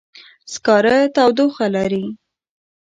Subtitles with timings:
[0.53, 2.05] سکاره تودوخه لري.